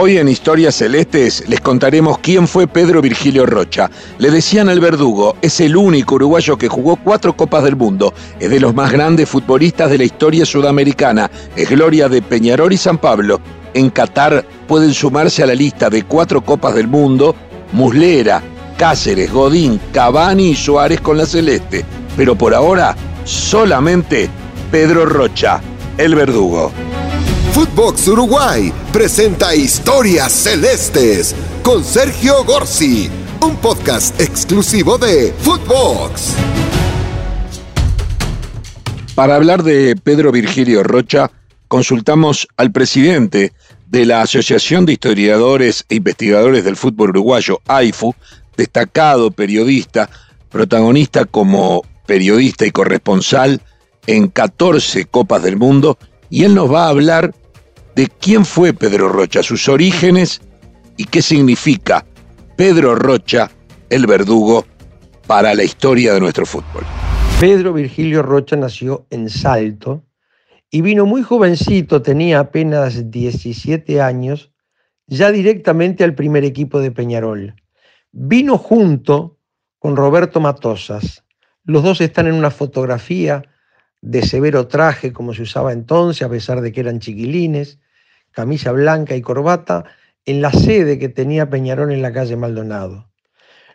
Hoy 0.00 0.16
en 0.16 0.28
Historias 0.28 0.76
Celestes 0.76 1.42
les 1.48 1.60
contaremos 1.60 2.18
quién 2.18 2.46
fue 2.46 2.68
Pedro 2.68 3.02
Virgilio 3.02 3.44
Rocha. 3.46 3.90
Le 4.18 4.30
decían 4.30 4.68
el 4.68 4.78
verdugo, 4.78 5.34
es 5.42 5.58
el 5.58 5.76
único 5.76 6.14
uruguayo 6.14 6.56
que 6.56 6.68
jugó 6.68 6.94
cuatro 6.94 7.36
Copas 7.36 7.64
del 7.64 7.74
Mundo, 7.74 8.14
es 8.38 8.48
de 8.48 8.60
los 8.60 8.76
más 8.76 8.92
grandes 8.92 9.28
futbolistas 9.28 9.90
de 9.90 9.98
la 9.98 10.04
historia 10.04 10.46
sudamericana, 10.46 11.28
es 11.56 11.68
gloria 11.68 12.08
de 12.08 12.22
Peñarol 12.22 12.72
y 12.72 12.76
San 12.76 12.98
Pablo. 12.98 13.40
En 13.74 13.90
Qatar 13.90 14.46
pueden 14.68 14.94
sumarse 14.94 15.42
a 15.42 15.46
la 15.46 15.54
lista 15.56 15.90
de 15.90 16.04
cuatro 16.04 16.42
Copas 16.42 16.76
del 16.76 16.86
Mundo 16.86 17.34
Muslera, 17.72 18.40
Cáceres, 18.76 19.32
Godín, 19.32 19.80
Cavani 19.92 20.50
y 20.50 20.54
Suárez 20.54 21.00
con 21.00 21.18
la 21.18 21.26
Celeste. 21.26 21.84
Pero 22.16 22.36
por 22.36 22.54
ahora, 22.54 22.94
solamente 23.24 24.30
Pedro 24.70 25.06
Rocha, 25.06 25.60
el 25.96 26.14
verdugo. 26.14 26.70
Footbox 27.52 28.06
Uruguay 28.08 28.72
presenta 28.92 29.54
Historias 29.54 30.32
Celestes 30.32 31.34
con 31.62 31.82
Sergio 31.82 32.44
Gorsi, 32.44 33.10
un 33.40 33.56
podcast 33.56 34.20
exclusivo 34.20 34.98
de 34.98 35.32
Footbox. 35.40 36.34
Para 39.14 39.34
hablar 39.34 39.62
de 39.62 39.96
Pedro 39.96 40.30
Virgilio 40.30 40.82
Rocha, 40.82 41.32
consultamos 41.66 42.46
al 42.56 42.70
presidente 42.70 43.52
de 43.86 44.06
la 44.06 44.22
Asociación 44.22 44.86
de 44.86 44.92
Historiadores 44.92 45.84
e 45.88 45.96
Investigadores 45.96 46.64
del 46.64 46.76
Fútbol 46.76 47.10
Uruguayo, 47.10 47.60
AIFU, 47.66 48.14
destacado 48.56 49.30
periodista, 49.30 50.08
protagonista 50.50 51.24
como 51.24 51.82
periodista 52.06 52.66
y 52.66 52.70
corresponsal 52.70 53.62
en 54.06 54.28
14 54.28 55.06
Copas 55.06 55.42
del 55.42 55.56
Mundo, 55.56 55.98
y 56.30 56.44
él 56.44 56.54
nos 56.54 56.72
va 56.72 56.86
a 56.86 56.90
hablar 56.90 57.34
de 57.94 58.08
quién 58.20 58.44
fue 58.44 58.72
Pedro 58.72 59.08
Rocha, 59.08 59.42
sus 59.42 59.68
orígenes 59.68 60.40
y 60.96 61.04
qué 61.04 61.22
significa 61.22 62.04
Pedro 62.56 62.94
Rocha, 62.94 63.50
el 63.90 64.06
verdugo, 64.06 64.64
para 65.26 65.54
la 65.54 65.64
historia 65.64 66.14
de 66.14 66.20
nuestro 66.20 66.46
fútbol. 66.46 66.84
Pedro 67.40 67.72
Virgilio 67.72 68.22
Rocha 68.22 68.56
nació 68.56 69.06
en 69.10 69.28
Salto 69.28 70.04
y 70.70 70.80
vino 70.80 71.06
muy 71.06 71.22
jovencito, 71.22 72.02
tenía 72.02 72.40
apenas 72.40 73.10
17 73.10 74.00
años, 74.00 74.50
ya 75.06 75.30
directamente 75.32 76.04
al 76.04 76.14
primer 76.14 76.44
equipo 76.44 76.80
de 76.80 76.90
Peñarol. 76.90 77.54
Vino 78.12 78.58
junto 78.58 79.38
con 79.78 79.96
Roberto 79.96 80.40
Matosas. 80.40 81.24
Los 81.64 81.82
dos 81.82 82.00
están 82.00 82.26
en 82.26 82.34
una 82.34 82.50
fotografía 82.50 83.44
de 84.00 84.22
severo 84.22 84.68
traje 84.68 85.12
como 85.12 85.34
se 85.34 85.42
usaba 85.42 85.72
entonces, 85.72 86.22
a 86.22 86.28
pesar 86.28 86.60
de 86.60 86.72
que 86.72 86.80
eran 86.80 87.00
chiquilines 87.00 87.78
camisa 88.30 88.72
blanca 88.72 89.16
y 89.16 89.20
corbata, 89.20 89.84
en 90.24 90.42
la 90.42 90.52
sede 90.52 90.98
que 90.98 91.08
tenía 91.08 91.50
Peñarol 91.50 91.90
en 91.90 92.02
la 92.02 92.12
calle 92.12 92.36
Maldonado. 92.36 93.10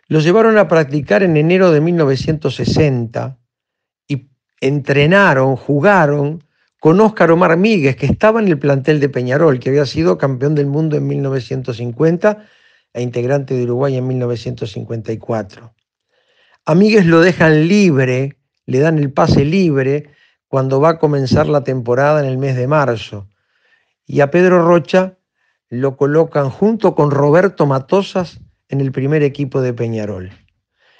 Lo 0.08 0.20
llevaron 0.20 0.56
a 0.56 0.68
practicar 0.68 1.22
en 1.22 1.36
enero 1.36 1.70
de 1.70 1.80
1960 1.80 3.38
y 4.06 4.28
entrenaron, 4.60 5.56
jugaron 5.56 6.44
con 6.80 7.00
Óscar 7.00 7.30
Omar 7.30 7.56
Míguez, 7.56 7.96
que 7.96 8.06
estaba 8.06 8.40
en 8.40 8.48
el 8.48 8.58
plantel 8.58 9.00
de 9.00 9.08
Peñarol, 9.08 9.58
que 9.58 9.70
había 9.70 9.86
sido 9.86 10.18
campeón 10.18 10.54
del 10.54 10.66
mundo 10.66 10.96
en 10.96 11.06
1950 11.06 12.46
e 12.92 13.02
integrante 13.02 13.54
de 13.54 13.64
Uruguay 13.64 13.96
en 13.96 14.06
1954. 14.06 15.74
A 16.66 16.74
lo 16.74 17.20
dejan 17.20 17.68
libre, 17.68 18.38
le 18.66 18.78
dan 18.78 18.98
el 18.98 19.12
pase 19.12 19.44
libre 19.44 20.10
cuando 20.48 20.80
va 20.80 20.90
a 20.90 20.98
comenzar 20.98 21.46
la 21.48 21.64
temporada 21.64 22.20
en 22.20 22.26
el 22.26 22.38
mes 22.38 22.56
de 22.56 22.66
marzo 22.66 23.28
y 24.06 24.20
a 24.20 24.30
Pedro 24.30 24.64
Rocha 24.66 25.16
lo 25.68 25.96
colocan 25.96 26.50
junto 26.50 26.94
con 26.94 27.10
Roberto 27.10 27.66
Matosas 27.66 28.40
en 28.68 28.80
el 28.80 28.92
primer 28.92 29.22
equipo 29.22 29.60
de 29.60 29.72
Peñarol. 29.72 30.30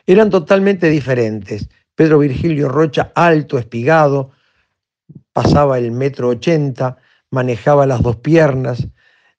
Eran 0.06 0.30
totalmente 0.30 0.88
diferentes. 0.88 1.68
Pedro 1.94 2.18
Virgilio 2.18 2.68
Rocha, 2.68 3.12
alto, 3.14 3.58
espigado, 3.58 4.32
pasaba 5.32 5.78
el 5.78 5.92
metro 5.92 6.28
ochenta, 6.28 6.96
manejaba 7.30 7.86
las 7.86 8.02
dos 8.02 8.16
piernas, 8.16 8.88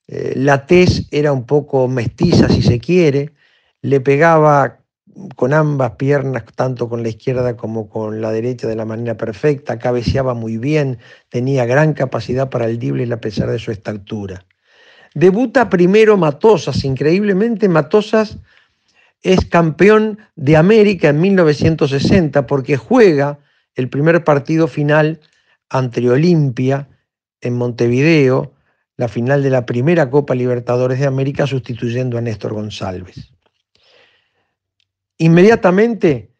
eh, 0.07 0.33
la 0.35 0.65
tez 0.65 1.07
era 1.11 1.31
un 1.31 1.45
poco 1.45 1.87
mestiza 1.87 2.47
si 2.47 2.61
se 2.61 2.79
quiere, 2.79 3.33
le 3.81 3.99
pegaba 4.01 4.79
con 5.35 5.53
ambas 5.53 5.91
piernas, 5.91 6.43
tanto 6.55 6.89
con 6.89 7.03
la 7.03 7.09
izquierda 7.09 7.55
como 7.55 7.89
con 7.89 8.21
la 8.21 8.31
derecha, 8.31 8.67
de 8.67 8.75
la 8.75 8.85
manera 8.85 9.15
perfecta, 9.15 9.79
cabeceaba 9.79 10.33
muy 10.33 10.57
bien, 10.57 10.99
tenía 11.29 11.65
gran 11.65 11.93
capacidad 11.93 12.49
para 12.49 12.65
el 12.65 12.79
drible 12.79 13.11
a 13.13 13.21
pesar 13.21 13.49
de 13.49 13.59
su 13.59 13.71
estatura. 13.71 14.45
Debuta 15.13 15.69
primero 15.69 16.17
Matosas, 16.17 16.83
increíblemente 16.83 17.69
Matosas 17.69 18.37
es 19.21 19.45
campeón 19.45 20.19
de 20.35 20.57
América 20.57 21.09
en 21.09 21.21
1960 21.21 22.45
porque 22.45 22.77
juega 22.77 23.39
el 23.73 23.89
primer 23.89 24.23
partido 24.23 24.67
final 24.67 25.19
ante 25.69 26.07
Olimpia 26.09 26.89
en 27.41 27.57
Montevideo, 27.57 28.53
la 28.97 29.07
final 29.07 29.41
de 29.41 29.49
la 29.49 29.65
primera 29.65 30.09
Copa 30.09 30.35
Libertadores 30.35 30.99
de 30.99 31.05
América 31.05 31.47
sustituyendo 31.47 32.17
a 32.17 32.21
Néstor 32.21 32.53
González. 32.53 33.34
Inmediatamente 35.17 36.31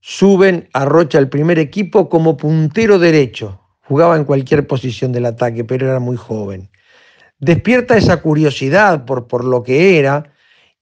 suben 0.00 0.68
a 0.72 0.84
Rocha 0.84 1.18
el 1.18 1.28
primer 1.28 1.58
equipo 1.58 2.08
como 2.08 2.36
puntero 2.36 2.98
derecho. 2.98 3.60
Jugaba 3.82 4.16
en 4.16 4.24
cualquier 4.24 4.66
posición 4.66 5.12
del 5.12 5.26
ataque, 5.26 5.64
pero 5.64 5.88
era 5.88 6.00
muy 6.00 6.16
joven. 6.16 6.70
Despierta 7.38 7.96
esa 7.96 8.22
curiosidad 8.22 9.04
por, 9.04 9.26
por 9.26 9.44
lo 9.44 9.62
que 9.62 9.98
era 9.98 10.32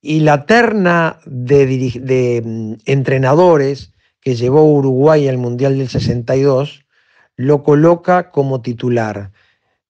y 0.00 0.20
la 0.20 0.44
terna 0.44 1.18
de, 1.24 1.66
de 2.00 2.42
mm, 2.44 2.74
entrenadores 2.84 3.92
que 4.20 4.34
llevó 4.34 4.64
Uruguay 4.64 5.28
al 5.28 5.38
Mundial 5.38 5.78
del 5.78 5.88
62 5.88 6.84
lo 7.36 7.62
coloca 7.62 8.30
como 8.30 8.60
titular. 8.60 9.32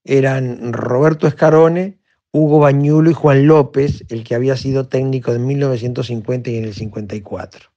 Eran 0.05 0.73
Roberto 0.73 1.27
Escarone, 1.27 1.99
Hugo 2.37 2.59
Bañulo 2.59 3.11
y 3.11 3.15
Juan 3.15 3.47
López, 3.47 4.03
el 4.09 4.25
que 4.25 4.35
había 4.35 4.57
sido 4.57 4.89
técnico 4.89 5.33
en 5.33 5.47
1950 5.47 6.51
y 6.51 6.57
en 6.57 6.65
el 6.65 6.75
54. 6.75 7.71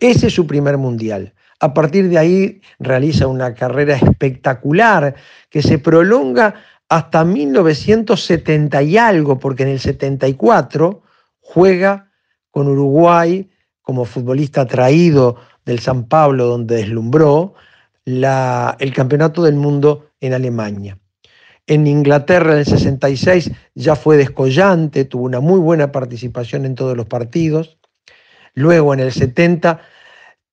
Ese 0.00 0.26
es 0.26 0.34
su 0.34 0.44
primer 0.44 0.76
mundial. 0.76 1.34
A 1.60 1.72
partir 1.72 2.08
de 2.08 2.18
ahí 2.18 2.60
realiza 2.80 3.28
una 3.28 3.54
carrera 3.54 3.94
espectacular 3.94 5.14
que 5.50 5.62
se 5.62 5.78
prolonga 5.78 6.56
hasta 6.88 7.24
1970 7.24 8.82
y 8.82 8.96
algo, 8.98 9.38
porque 9.38 9.62
en 9.62 9.68
el 9.68 9.78
74 9.78 11.00
juega 11.38 12.10
con 12.50 12.66
Uruguay 12.66 13.48
como 13.82 14.04
futbolista 14.04 14.66
traído 14.66 15.36
del 15.64 15.78
San 15.78 16.08
Pablo, 16.08 16.46
donde 16.46 16.74
deslumbró 16.74 17.54
el 18.04 18.92
campeonato 18.92 19.44
del 19.44 19.54
mundo 19.54 20.08
en 20.20 20.34
Alemania. 20.34 20.98
En 21.66 21.86
Inglaterra 21.86 22.52
en 22.52 22.58
el 22.58 22.66
66 22.66 23.50
ya 23.74 23.94
fue 23.94 24.16
descollante, 24.16 25.04
tuvo 25.04 25.24
una 25.24 25.40
muy 25.40 25.60
buena 25.60 25.92
participación 25.92 26.64
en 26.64 26.74
todos 26.74 26.96
los 26.96 27.06
partidos. 27.06 27.78
Luego 28.54 28.92
en 28.92 29.00
el 29.00 29.12
70 29.12 29.80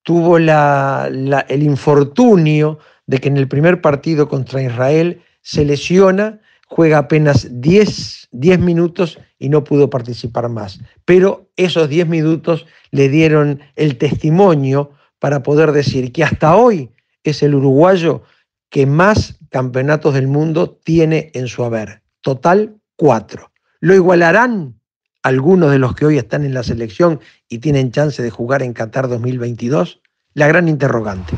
tuvo 0.02 0.38
el 0.38 1.62
infortunio 1.62 2.78
de 3.06 3.18
que 3.18 3.28
en 3.28 3.36
el 3.36 3.48
primer 3.48 3.80
partido 3.80 4.28
contra 4.28 4.62
Israel 4.62 5.22
se 5.42 5.64
lesiona, 5.64 6.40
juega 6.66 6.98
apenas 6.98 7.48
10, 7.50 8.28
10 8.30 8.58
minutos 8.60 9.18
y 9.38 9.48
no 9.48 9.64
pudo 9.64 9.90
participar 9.90 10.48
más. 10.48 10.80
Pero 11.04 11.50
esos 11.56 11.88
10 11.88 12.06
minutos 12.06 12.66
le 12.92 13.08
dieron 13.08 13.60
el 13.74 13.98
testimonio 13.98 14.92
para 15.18 15.42
poder 15.42 15.72
decir 15.72 16.12
que 16.12 16.22
hasta 16.24 16.54
hoy 16.54 16.90
es 17.24 17.42
el 17.42 17.54
uruguayo 17.54 18.22
que 18.70 18.86
más 18.86 19.36
campeonatos 19.50 20.14
del 20.14 20.28
mundo 20.28 20.70
tiene 20.82 21.30
en 21.34 21.48
su 21.48 21.64
haber. 21.64 22.02
Total, 22.20 22.76
cuatro. 22.96 23.50
¿Lo 23.80 23.94
igualarán 23.94 24.76
algunos 25.22 25.70
de 25.72 25.78
los 25.78 25.94
que 25.94 26.06
hoy 26.06 26.18
están 26.18 26.44
en 26.44 26.54
la 26.54 26.62
selección 26.62 27.20
y 27.48 27.58
tienen 27.58 27.90
chance 27.90 28.22
de 28.22 28.30
jugar 28.30 28.62
en 28.62 28.72
Qatar 28.72 29.08
2022? 29.08 30.00
La 30.34 30.46
gran 30.46 30.68
interrogante. 30.68 31.36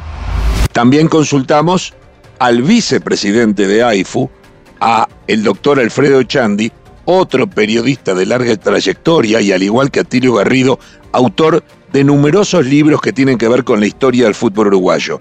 También 0.72 1.08
consultamos 1.08 1.94
al 2.38 2.62
vicepresidente 2.62 3.66
de 3.66 3.82
AIFU, 3.82 4.30
a 4.80 5.08
el 5.26 5.42
doctor 5.42 5.80
Alfredo 5.80 6.22
Chandi, 6.24 6.70
otro 7.04 7.46
periodista 7.48 8.14
de 8.14 8.26
larga 8.26 8.56
trayectoria 8.56 9.40
y 9.40 9.52
al 9.52 9.62
igual 9.62 9.90
que 9.90 10.00
Atilio 10.00 10.34
Garrido, 10.34 10.78
autor 11.12 11.64
de 11.92 12.04
numerosos 12.04 12.66
libros 12.66 13.00
que 13.00 13.12
tienen 13.12 13.38
que 13.38 13.48
ver 13.48 13.64
con 13.64 13.80
la 13.80 13.86
historia 13.86 14.24
del 14.24 14.34
fútbol 14.34 14.68
uruguayo. 14.68 15.18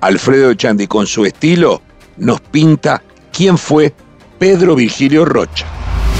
Alfredo 0.00 0.54
Chandi 0.54 0.86
con 0.86 1.06
su 1.06 1.24
estilo 1.24 1.82
nos 2.16 2.40
pinta 2.40 3.02
quién 3.32 3.58
fue 3.58 3.92
Pedro 4.38 4.76
Virgilio 4.76 5.24
Rocha. 5.24 5.66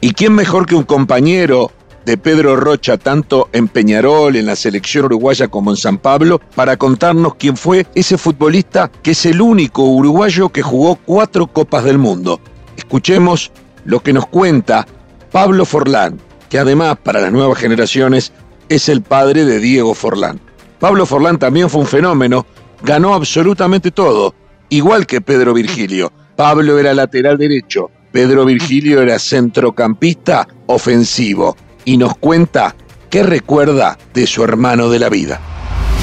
¿Y 0.00 0.12
quién 0.12 0.34
mejor 0.34 0.66
que 0.66 0.74
un 0.74 0.84
compañero 0.84 1.70
de 2.04 2.16
Pedro 2.16 2.56
Rocha, 2.56 2.96
tanto 2.96 3.48
en 3.52 3.68
Peñarol, 3.68 4.34
en 4.36 4.46
la 4.46 4.56
selección 4.56 5.04
uruguaya 5.04 5.48
como 5.48 5.70
en 5.70 5.76
San 5.76 5.98
Pablo, 5.98 6.40
para 6.54 6.76
contarnos 6.76 7.34
quién 7.36 7.56
fue 7.56 7.86
ese 7.94 8.18
futbolista 8.18 8.90
que 9.02 9.12
es 9.12 9.26
el 9.26 9.40
único 9.40 9.84
uruguayo 9.84 10.48
que 10.48 10.62
jugó 10.62 10.96
cuatro 10.96 11.46
Copas 11.46 11.84
del 11.84 11.98
Mundo. 11.98 12.40
Escuchemos 12.76 13.52
lo 13.84 14.00
que 14.00 14.12
nos 14.12 14.26
cuenta 14.26 14.86
Pablo 15.30 15.64
Forlán, 15.64 16.18
que 16.50 16.58
además 16.58 16.98
para 17.02 17.20
las 17.20 17.32
nuevas 17.32 17.58
generaciones 17.58 18.32
es 18.68 18.88
el 18.90 19.00
padre 19.02 19.44
de 19.46 19.60
Diego 19.60 19.94
Forlán. 19.94 20.40
Pablo 20.78 21.06
Forlán 21.06 21.38
también 21.38 21.70
fue 21.70 21.80
un 21.80 21.86
fenómeno, 21.86 22.44
ganó 22.82 23.14
absolutamente 23.14 23.90
todo, 23.90 24.34
igual 24.68 25.06
que 25.06 25.20
Pedro 25.20 25.54
Virgilio. 25.54 26.12
Pablo 26.36 26.78
era 26.78 26.92
lateral 26.92 27.38
derecho, 27.38 27.90
Pedro 28.12 28.44
Virgilio 28.44 29.00
era 29.00 29.18
centrocampista 29.18 30.48
ofensivo 30.66 31.56
y 31.84 31.96
nos 31.96 32.16
cuenta 32.16 32.74
qué 33.08 33.22
recuerda 33.22 33.96
de 34.12 34.26
su 34.26 34.42
hermano 34.42 34.90
de 34.90 34.98
la 34.98 35.08
vida. 35.08 35.40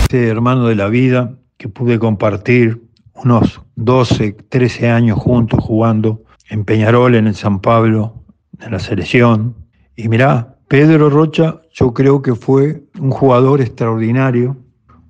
Este 0.03 0.27
hermano 0.27 0.67
de 0.67 0.75
la 0.75 0.87
vida 0.87 1.33
que 1.57 1.67
pude 1.67 1.99
compartir 1.99 2.81
unos 3.15 3.61
12, 3.75 4.33
13 4.47 4.89
años 4.89 5.17
juntos 5.17 5.59
jugando 5.61 6.23
en 6.49 6.63
Peñarol, 6.63 7.15
en 7.15 7.27
el 7.27 7.35
San 7.35 7.59
Pablo, 7.59 8.23
en 8.61 8.71
la 8.71 8.79
selección. 8.79 9.55
Y 9.97 10.09
mirá, 10.09 10.55
Pedro 10.67 11.09
Rocha 11.09 11.59
yo 11.73 11.91
creo 11.91 12.21
que 12.21 12.35
fue 12.35 12.83
un 12.99 13.09
jugador 13.09 13.61
extraordinario, 13.61 14.55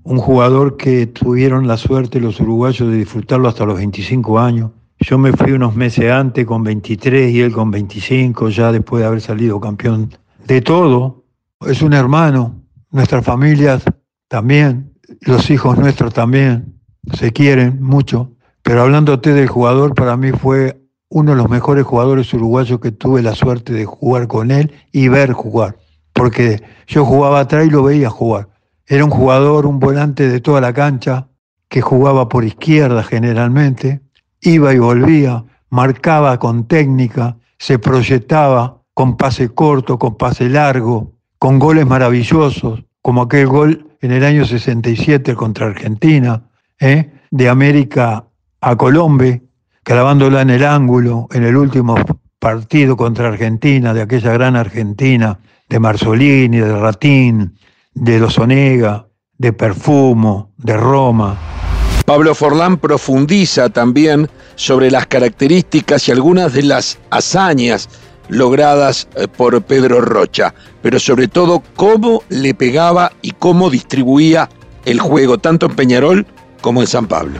un 0.03 0.17
jugador 0.17 0.77
que 0.77 1.07
tuvieron 1.07 1.67
la 1.67 1.75
suerte 1.75 2.21
los 2.21 2.39
uruguayos 2.39 2.89
de 2.89 2.95
disfrutarlo 2.95 3.49
hasta 3.49 3.65
los 3.65 3.77
25 3.77 4.39
años. 4.39 4.71
Yo 4.99 5.17
me 5.17 5.33
fui 5.33 5.51
unos 5.51 5.75
meses 5.75 6.09
antes 6.09 6.45
con 6.45 6.63
23 6.63 7.33
y 7.33 7.41
él 7.41 7.51
con 7.51 7.69
25, 7.69 8.47
ya 8.47 8.71
después 8.71 9.01
de 9.01 9.07
haber 9.07 9.19
salido 9.19 9.59
campeón 9.59 10.09
de 10.45 10.61
todo. 10.61 11.25
Es 11.67 11.81
un 11.81 11.91
hermano, 11.91 12.63
nuestras 12.89 13.25
familias 13.25 13.83
también, 14.29 14.93
los 15.21 15.49
hijos 15.49 15.77
nuestros 15.77 16.13
también, 16.13 16.79
se 17.13 17.33
quieren 17.33 17.83
mucho. 17.83 18.31
Pero 18.63 18.83
hablándote 18.83 19.33
del 19.33 19.49
jugador, 19.49 19.93
para 19.95 20.15
mí 20.15 20.31
fue 20.31 20.81
uno 21.09 21.31
de 21.31 21.37
los 21.37 21.49
mejores 21.49 21.85
jugadores 21.85 22.33
uruguayos 22.33 22.79
que 22.79 22.91
tuve 22.91 23.21
la 23.21 23.35
suerte 23.35 23.73
de 23.73 23.85
jugar 23.85 24.27
con 24.27 24.51
él 24.51 24.73
y 24.91 25.07
ver 25.07 25.33
jugar. 25.33 25.77
Porque 26.13 26.61
yo 26.87 27.05
jugaba 27.05 27.39
atrás 27.39 27.67
y 27.67 27.69
lo 27.69 27.83
veía 27.83 28.09
jugar. 28.09 28.49
Era 28.85 29.05
un 29.05 29.11
jugador, 29.11 29.65
un 29.65 29.79
volante 29.79 30.27
de 30.27 30.39
toda 30.41 30.61
la 30.61 30.73
cancha, 30.73 31.27
que 31.69 31.81
jugaba 31.81 32.29
por 32.29 32.45
izquierda 32.45 33.03
generalmente, 33.03 34.01
iba 34.41 34.73
y 34.73 34.79
volvía, 34.79 35.43
marcaba 35.69 36.39
con 36.39 36.65
técnica, 36.67 37.37
se 37.57 37.79
proyectaba 37.79 38.81
con 38.93 39.17
pase 39.17 39.49
corto, 39.49 39.99
con 39.99 40.15
pase 40.15 40.49
largo, 40.49 41.11
con 41.39 41.59
goles 41.59 41.85
maravillosos, 41.85 42.83
como 43.01 43.23
aquel 43.23 43.47
gol 43.47 43.87
en 44.01 44.11
el 44.11 44.23
año 44.23 44.45
67 44.45 45.35
contra 45.35 45.67
Argentina, 45.67 46.43
¿eh? 46.79 47.11
de 47.29 47.49
América 47.49 48.25
a 48.61 48.75
Colombia, 48.75 49.41
clavándola 49.87 50.41
en 50.41 50.49
el 50.49 50.65
ángulo 50.65 51.29
en 51.31 51.45
el 51.45 51.55
último 51.55 51.95
partido 52.39 52.97
contra 52.97 53.29
Argentina, 53.29 53.93
de 53.93 54.01
aquella 54.01 54.33
gran 54.33 54.57
Argentina, 54.57 55.39
de 55.69 55.79
Marzolini, 55.79 56.57
de 56.57 56.77
Ratín, 56.77 57.57
de 57.93 58.19
Lozonega, 58.19 59.07
de 59.37 59.53
Perfumo, 59.53 60.51
de 60.57 60.75
Roma. 60.75 61.37
Pablo 62.05 62.35
Forlán 62.35 62.75
profundiza 62.75 63.69
también 63.69 64.29
sobre 64.55 64.91
las 64.91 65.07
características 65.07 66.09
y 66.09 66.11
algunas 66.11 66.51
de 66.51 66.63
las 66.63 66.99
hazañas 67.09 67.87
logradas 68.27 69.07
eh, 69.15 69.29
por 69.29 69.61
Pedro 69.61 70.01
Rocha, 70.01 70.53
pero 70.81 70.99
sobre 70.99 71.29
todo 71.29 71.63
cómo 71.77 72.23
le 72.27 72.53
pegaba 72.53 73.13
y 73.21 73.31
cómo 73.31 73.69
distribuía 73.69 74.49
el 74.83 74.99
juego, 74.99 75.37
tanto 75.37 75.67
en 75.67 75.75
Peñarol 75.77 76.27
como 76.59 76.81
en 76.81 76.87
San 76.87 77.07
Pablo. 77.07 77.39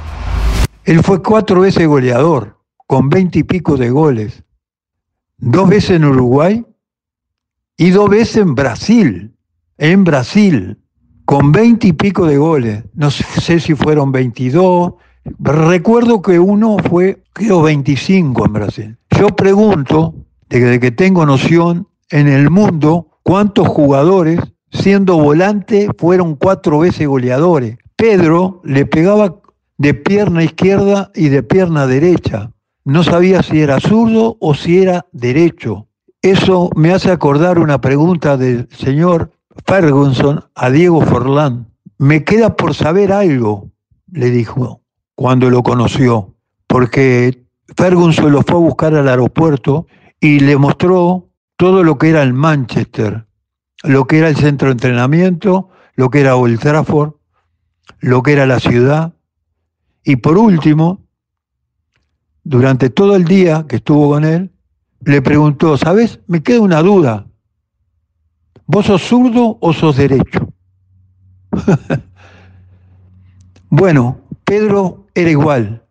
Él 0.88 1.04
fue 1.04 1.22
cuatro 1.22 1.60
veces 1.60 1.86
goleador, 1.86 2.62
con 2.88 3.10
veinte 3.10 3.40
y 3.40 3.44
pico 3.44 3.76
de 3.76 3.90
goles. 3.90 4.46
Dos 5.38 5.68
veces 5.68 5.98
en 5.98 6.06
Uruguay 6.06 6.66
y 7.76 7.90
dos 7.90 8.10
veces 8.10 8.38
en 8.38 8.56
Brasil. 8.56 9.36
En 9.78 10.06
Brasil, 10.06 10.80
con 11.26 11.52
veinte 11.52 11.90
y 11.90 11.94
pico 11.94 12.26
de 12.26 12.38
goles. 12.38 12.86
No 12.94 13.12
sé 13.12 13.60
si 13.60 13.76
fueron 13.76 14.14
22. 14.14 14.94
Recuerdo 15.40 16.22
que 16.22 16.40
uno 16.40 16.78
fue, 16.90 17.22
creo, 17.34 17.64
25 17.64 18.46
en 18.46 18.54
Brasil. 18.54 18.98
Yo 19.20 19.28
pregunto, 19.28 20.16
desde 20.48 20.80
que 20.80 20.92
tengo 20.92 21.26
noción, 21.26 21.90
en 22.12 22.30
el 22.30 22.50
mundo, 22.50 23.20
cuántos 23.24 23.68
jugadores, 23.68 24.40
siendo 24.72 25.18
volante, 25.18 25.90
fueron 25.98 26.38
cuatro 26.38 26.80
veces 26.80 27.10
goleadores. 27.10 27.78
Pedro 27.98 28.62
le 28.64 28.86
pegaba 28.86 29.42
de 29.78 29.94
pierna 29.94 30.44
izquierda 30.44 31.12
y 31.14 31.30
de 31.30 31.44
pierna 31.44 31.88
derecha. 31.88 32.52
no 32.84 33.04
sabía 33.04 33.44
si 33.44 33.60
era 33.60 33.82
zurdo 33.82 34.38
o 34.40 34.56
si 34.56 34.80
era 34.82 35.06
derecho. 35.12 35.88
Eso 36.22 36.70
me 36.76 36.94
hace 36.94 37.12
acordar 37.12 37.60
una 37.60 37.82
pregunta 37.82 38.38
del 38.38 38.70
señor 38.72 39.32
Ferguson 39.66 40.46
a 40.56 40.70
Diego 40.70 41.02
Forlán. 41.02 41.68
Me 41.98 42.24
queda 42.24 42.56
por 42.56 42.74
saber 42.74 43.12
algo, 43.12 43.72
le 44.12 44.30
dijo 44.32 44.82
cuando 45.16 45.50
lo 45.50 45.64
conoció, 45.64 46.36
porque 46.68 47.44
Ferguson 47.76 48.32
lo 48.32 48.44
fue 48.44 48.56
a 48.56 48.60
buscar 48.60 48.94
al 48.94 49.08
aeropuerto 49.08 49.88
y 50.20 50.40
le 50.40 50.58
mostró 50.58 51.30
todo 51.58 51.84
lo 51.84 51.98
que 51.98 52.10
era 52.10 52.22
el 52.22 52.34
Manchester, 52.34 53.26
lo 53.84 54.06
que 54.06 54.20
era 54.20 54.30
el 54.30 54.36
centro 54.36 54.68
de 54.68 54.74
entrenamiento, 54.74 55.70
lo 55.96 56.10
que 56.10 56.22
era 56.22 56.36
Old 56.36 56.60
Trafford, 56.60 57.14
lo 58.00 58.22
que 58.22 58.34
era 58.34 58.46
la 58.46 58.60
ciudad. 58.60 59.14
Y 60.08 60.16
por 60.16 60.38
último, 60.38 61.06
durante 62.46 62.90
todo 62.90 63.18
el 63.18 63.26
día 63.26 63.66
que 63.68 63.76
estuvo 63.76 64.12
con 64.12 64.24
él, 64.24 64.50
le 65.02 65.22
preguntó, 65.22 65.78
¿sabes? 65.78 66.22
Me 66.28 66.42
queda 66.42 66.62
una 66.62 66.82
duda. 66.82 67.28
¿Vos 68.68 68.86
sos 68.86 69.02
zurdo 69.02 69.58
o 69.60 69.74
sos 69.74 69.98
derecho? 69.98 70.54
bueno, 73.70 74.22
Pedro 74.46 75.08
era 75.14 75.30
igual. 75.30 75.86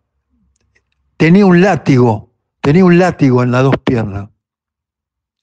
Tenía 1.17 1.45
un 1.45 1.61
látigo, 1.61 2.33
tenía 2.59 2.85
un 2.85 2.97
látigo 2.97 3.43
en 3.43 3.51
las 3.51 3.61
dos 3.61 3.77
piernas. 3.85 4.29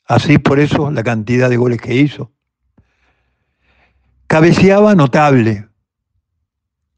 Así 0.04 0.38
por 0.38 0.58
eso 0.58 0.90
la 0.90 1.04
cantidad 1.04 1.48
de 1.48 1.58
goles 1.58 1.80
que 1.80 1.94
hizo. 1.94 2.32
Cabeceaba 4.26 4.96
notable, 4.96 5.68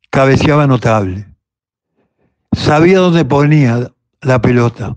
cabeceaba 0.08 0.66
notable. 0.66 1.35
Sabía 2.56 2.98
dónde 2.98 3.24
ponía 3.24 3.92
la 4.22 4.40
pelota 4.40 4.96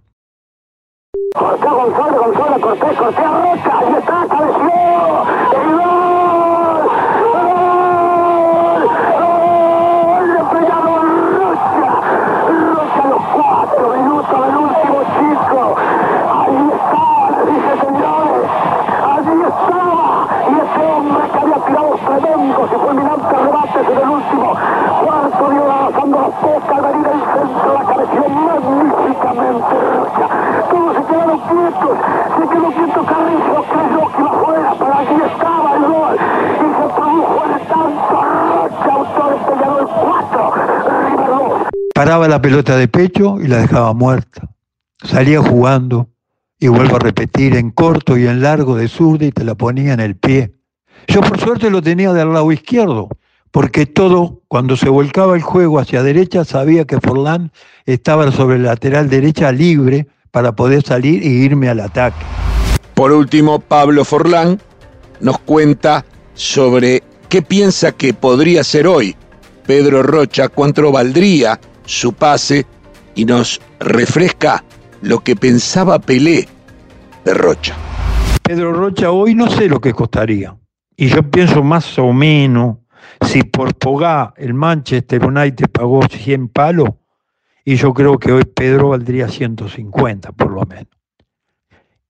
el 1.40 1.58
gol, 1.58 1.94
gol, 1.94 2.14
gol 9.20 10.28
de 10.34 10.42
Peñarol, 10.52 11.10
Rocha, 11.38 11.92
Rocha 12.74 13.02
a 13.04 13.08
los 13.08 13.24
cuatro 13.34 13.86
minutos 13.96 14.38
del 14.46 14.56
último 14.58 15.00
chico, 15.16 15.62
ahí 16.40 16.62
está, 16.74 17.04
les 17.36 17.46
dije 17.48 17.74
señores, 17.86 18.48
allí 19.14 19.38
estaba, 19.50 20.10
y 20.50 20.54
ese 20.60 20.82
hombre 20.92 21.24
que 21.32 21.38
había 21.40 21.60
tirado 21.66 21.92
tremendos 22.06 22.68
y 22.70 22.76
fulminantes 22.76 23.40
rebates 23.40 23.86
en 23.90 23.98
el 23.98 24.10
último 24.10 24.50
cuarto 25.04 25.44
dio 25.50 25.64
lanzando 25.68 26.18
la 26.20 26.30
poca 26.30 26.74
al 26.76 26.82
venir 26.82 27.08
el 27.08 27.22
centro, 27.34 27.70
la 27.74 27.84
cabeció 27.86 28.24
magníficamente 28.30 29.74
Rocha, 29.96 30.26
todos 30.70 30.92
se 30.96 31.02
quedaron 31.04 31.40
quietos, 32.30 32.36
se 32.36 32.50
quedó 32.50 32.72
quieto 32.72 33.06
Carrizo, 33.06 33.66
creyó 33.72 34.12
que 34.12 34.22
iba 34.22 34.44
fuera, 34.44 34.76
pero 34.78 34.94
allí 34.94 35.22
estaba 35.32 35.76
el 35.76 35.84
gol, 35.84 36.16
y 36.16 36.68
se 36.76 36.88
produjo 36.96 37.46
el 37.46 37.68
tanto 37.68 38.22
Rocha, 38.50 38.94
autor 38.94 39.30
de 39.30 39.38
Peñarol 39.46 39.88
4, 40.02 40.54
River 40.56 41.28
2. 41.28 41.52
Paraba 41.94 42.28
la 42.28 42.42
pelota 42.42 42.78
de 42.78 42.88
pecho 42.88 43.38
y 43.42 43.48
la 43.48 43.58
dejaba 43.58 43.94
muerta. 43.94 44.50
Salía 45.04 45.42
jugando, 45.42 46.10
y 46.60 46.68
vuelvo 46.68 46.98
a 46.98 47.00
repetir, 47.00 47.56
en 47.56 47.72
corto 47.72 48.18
y 48.18 48.28
en 48.28 48.42
largo 48.42 48.76
de 48.76 48.88
zurda 48.88 49.26
y 49.26 49.32
te 49.32 49.44
la 49.44 49.56
ponía 49.56 49.94
en 49.94 50.00
el 50.00 50.16
pie. 50.16 50.54
Yo 51.08 51.22
por 51.22 51.40
suerte 51.40 51.70
lo 51.70 51.82
tenía 51.82 52.12
del 52.14 52.34
lado 52.34 52.52
izquierdo, 52.52 53.10
porque 53.52 53.86
todo, 53.86 54.42
cuando 54.48 54.76
se 54.76 54.90
volcaba 54.90 55.36
el 55.36 55.42
juego 55.42 55.80
hacia 55.80 56.04
derecha, 56.04 56.46
sabía 56.46 56.86
que 56.86 57.00
Forlán 57.00 57.52
estaba 57.86 58.32
sobre 58.32 58.58
el 58.58 58.64
lateral 58.64 59.10
derecha 59.10 59.52
libre 59.52 60.08
para 60.32 60.52
poder 60.52 60.84
salir 60.84 61.24
e 61.24 61.28
irme 61.28 61.70
al 61.70 61.80
ataque. 61.80 62.26
Por 62.94 63.12
último, 63.12 63.60
Pablo 63.60 64.04
Forlán 64.06 64.60
nos 65.20 65.40
cuenta 65.40 66.06
sobre 66.34 67.04
qué 67.30 67.42
piensa 67.42 67.92
que 67.92 68.14
podría 68.14 68.64
ser 68.64 68.88
hoy 68.88 69.16
Pedro 69.66 70.02
Rocha, 70.02 70.50
cuánto 70.50 70.92
valdría 70.92 71.60
su 71.86 72.14
pase 72.14 72.66
y 73.16 73.26
nos 73.26 73.62
refresca 73.80 74.64
lo 75.02 75.20
que 75.20 75.36
pensaba 75.36 76.00
Pelé 76.00 76.48
de 77.24 77.34
Rocha. 77.34 77.76
Pedro 78.42 78.74
Rocha 78.74 79.12
hoy 79.12 79.36
no 79.36 79.50
sé 79.50 79.70
lo 79.70 79.80
que 79.80 79.94
costaría. 79.94 80.56
Y 80.98 81.08
yo 81.08 81.24
pienso 81.24 81.64
más 81.64 82.00
o 82.00 82.12
menos, 82.12 82.78
si 83.28 83.44
por 83.44 83.76
Pogá 83.76 84.34
el 84.38 84.54
Manchester 84.54 85.24
United 85.24 85.70
pagó 85.72 86.02
100 86.10 86.50
palos, 86.50 86.90
y 87.70 87.76
yo 87.76 87.94
creo 87.94 88.18
que 88.18 88.32
hoy 88.32 88.46
Pedro 88.46 88.90
valdría 88.90 89.28
150 89.28 90.32
por 90.32 90.50
lo 90.50 90.66
menos. 90.66 90.88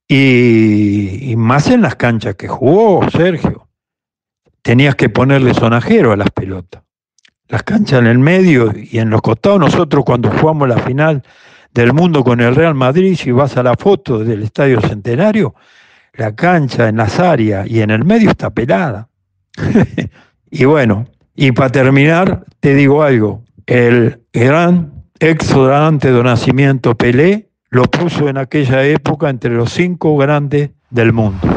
Y, 0.08 1.34
más 1.36 1.70
en 1.70 1.82
las 1.82 1.98
canchas 1.98 2.36
que 2.36 2.48
jugó 2.48 3.10
Sergio. 3.10 3.68
Tenías 4.62 4.96
que 4.96 5.10
ponerle 5.10 5.54
sonajero 5.54 6.14
a 6.14 6.16
las 6.16 6.30
pelotas. 6.30 6.84
Las 7.50 7.64
canchas 7.64 8.00
en 8.00 8.08
el 8.08 8.20
medio 8.20 8.72
y 8.74 9.00
en 9.00 9.10
los 9.10 9.22
costados, 9.22 9.60
nosotros 9.60 10.06
cuando 10.06 10.32
jugamos 10.32 10.70
la 10.70 10.78
final 10.78 11.24
del 11.74 11.92
mundo 11.92 12.24
con 12.24 12.40
el 12.40 12.56
Real 12.56 12.74
Madrid, 12.74 13.18
si 13.18 13.32
vas 13.34 13.58
a 13.58 13.64
la 13.64 13.76
foto 13.76 14.20
del 14.20 14.44
Estadio 14.44 14.80
Centenario, 14.80 15.56
la 16.14 16.34
cancha 16.36 16.88
en 16.88 16.96
las 16.96 17.20
áreas 17.20 17.68
y 17.68 17.82
en 17.82 17.90
el 17.90 18.06
medio 18.06 18.30
está 18.30 18.50
pelada. 18.50 19.10
y 20.50 20.64
bueno, 20.64 21.06
y 21.36 21.52
para 21.52 21.70
terminar, 21.70 22.46
te 22.62 22.76
digo 22.76 23.04
algo, 23.04 23.44
el 23.66 24.22
gran 24.32 24.99
exodante 25.20 26.14
de 26.14 26.24
nacimiento 26.24 26.96
Pelé 26.96 27.50
lo 27.72 27.84
puso 27.84 28.30
en 28.30 28.38
aquella 28.38 28.86
época 28.86 29.30
entre 29.30 29.52
los 29.52 29.74
cinco 29.74 30.16
grandes 30.18 30.72
del 30.90 31.12
mundo. 31.14 31.48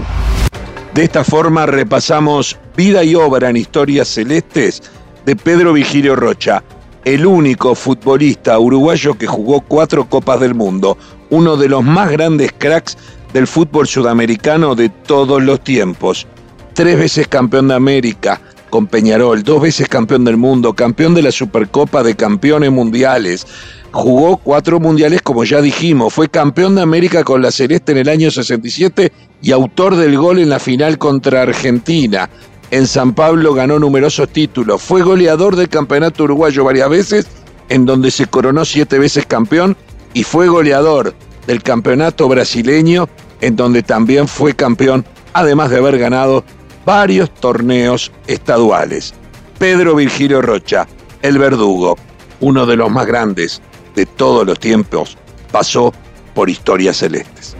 De 0.94 1.04
esta 1.04 1.24
forma 1.24 1.64
repasamos 1.64 2.58
vida 2.76 3.04
y 3.04 3.14
obra 3.14 3.48
en 3.48 3.56
historias 3.56 4.08
celestes 4.08 4.82
de 5.24 5.36
Pedro 5.36 5.72
Vigilio 5.72 6.16
Rocha, 6.16 6.62
el 7.04 7.24
único 7.24 7.74
futbolista 7.74 8.58
uruguayo 8.58 9.16
que 9.16 9.26
jugó 9.26 9.60
cuatro 9.60 10.08
Copas 10.08 10.40
del 10.40 10.54
Mundo, 10.54 10.98
uno 11.30 11.56
de 11.56 11.68
los 11.68 11.84
más 11.84 12.10
grandes 12.10 12.52
cracks 12.58 12.98
del 13.32 13.46
fútbol 13.46 13.86
sudamericano 13.86 14.74
de 14.74 14.88
todos 14.88 15.42
los 15.42 15.62
tiempos. 15.62 16.26
Tres 16.74 16.98
veces 16.98 17.28
campeón 17.28 17.68
de 17.68 17.74
América 17.74 18.40
con 18.72 18.86
Peñarol, 18.86 19.42
dos 19.42 19.60
veces 19.60 19.86
campeón 19.86 20.24
del 20.24 20.38
mundo, 20.38 20.72
campeón 20.72 21.12
de 21.12 21.20
la 21.20 21.30
Supercopa 21.30 22.02
de 22.02 22.16
Campeones 22.16 22.72
Mundiales. 22.72 23.46
Jugó 23.90 24.38
cuatro 24.38 24.80
mundiales, 24.80 25.20
como 25.20 25.44
ya 25.44 25.60
dijimos. 25.60 26.14
Fue 26.14 26.30
campeón 26.30 26.74
de 26.76 26.80
América 26.80 27.22
con 27.22 27.42
la 27.42 27.50
Celeste 27.50 27.92
en 27.92 27.98
el 27.98 28.08
año 28.08 28.30
67 28.30 29.12
y 29.42 29.52
autor 29.52 29.96
del 29.96 30.16
gol 30.16 30.38
en 30.38 30.48
la 30.48 30.58
final 30.58 30.96
contra 30.96 31.42
Argentina. 31.42 32.30
En 32.70 32.86
San 32.86 33.12
Pablo 33.12 33.52
ganó 33.52 33.78
numerosos 33.78 34.30
títulos. 34.30 34.80
Fue 34.80 35.02
goleador 35.02 35.54
del 35.54 35.68
campeonato 35.68 36.24
uruguayo 36.24 36.64
varias 36.64 36.88
veces, 36.88 37.26
en 37.68 37.84
donde 37.84 38.10
se 38.10 38.24
coronó 38.24 38.64
siete 38.64 38.98
veces 38.98 39.26
campeón, 39.26 39.76
y 40.14 40.24
fue 40.24 40.48
goleador 40.48 41.12
del 41.46 41.62
campeonato 41.62 42.26
brasileño, 42.26 43.06
en 43.42 43.54
donde 43.54 43.82
también 43.82 44.28
fue 44.28 44.54
campeón, 44.54 45.04
además 45.34 45.68
de 45.68 45.76
haber 45.76 45.98
ganado 45.98 46.42
varios 46.84 47.32
torneos 47.32 48.12
estaduales. 48.26 49.14
Pedro 49.58 49.94
Virgilio 49.94 50.42
Rocha, 50.42 50.86
el 51.22 51.38
verdugo, 51.38 51.96
uno 52.40 52.66
de 52.66 52.76
los 52.76 52.90
más 52.90 53.06
grandes 53.06 53.62
de 53.94 54.06
todos 54.06 54.46
los 54.46 54.58
tiempos, 54.58 55.16
pasó 55.50 55.92
por 56.34 56.50
historias 56.50 56.96
celestes. 56.96 57.56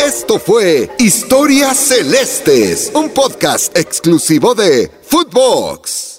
Esto 0.00 0.38
fue 0.38 0.90
Historias 0.98 1.76
Celestes, 1.76 2.92
un 2.94 3.10
podcast 3.10 3.76
exclusivo 3.76 4.54
de 4.54 4.90
Footbox. 5.02 6.13